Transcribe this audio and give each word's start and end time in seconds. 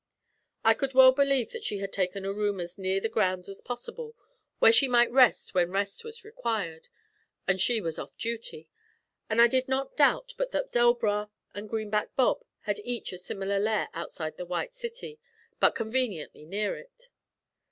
I 0.65 0.73
could 0.73 0.95
well 0.95 1.11
believe 1.11 1.51
that 1.51 1.63
she 1.63 1.77
had 1.77 1.93
taken 1.93 2.25
a 2.25 2.33
room 2.33 2.59
as 2.59 2.75
near 2.79 2.99
the 2.99 3.07
grounds 3.07 3.47
as 3.47 3.61
possible, 3.61 4.15
where 4.57 4.71
she 4.71 4.87
might 4.87 5.11
rest 5.11 5.53
when 5.53 5.69
rest 5.69 6.03
was 6.03 6.23
required, 6.25 6.89
and 7.47 7.61
she 7.61 7.79
was 7.81 7.99
off 7.99 8.17
duty, 8.17 8.67
and 9.29 9.39
I 9.39 9.47
did 9.47 9.67
not 9.67 9.95
doubt 9.95 10.33
but 10.39 10.49
that 10.53 10.71
Delbras 10.71 11.27
and 11.53 11.69
Greenback 11.69 12.15
Bob 12.15 12.43
had 12.61 12.79
each 12.83 13.13
a 13.13 13.19
similar 13.19 13.59
lair 13.59 13.89
outside 13.93 14.37
the 14.37 14.45
White 14.47 14.73
City, 14.73 15.19
but 15.59 15.75
conveniently 15.75 16.45
near 16.47 16.75
it. 16.77 17.09